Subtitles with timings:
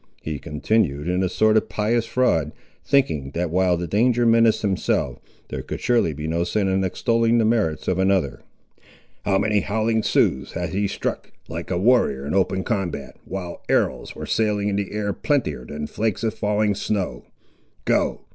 [0.23, 2.53] he continued in a sort of pious fraud,
[2.83, 7.37] thinking, that while the danger menaced himself, there could surely be no sin in extolling
[7.37, 8.41] the merits of another;
[9.25, 14.15] "how many howling Siouxes has he struck, like a warrior in open combat, while arrows
[14.15, 17.25] were sailing in the air plentier than flakes of falling snow!
[17.85, 18.21] Go!